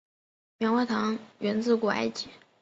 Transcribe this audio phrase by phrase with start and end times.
[0.57, 2.27] 棉花糖源自古埃及。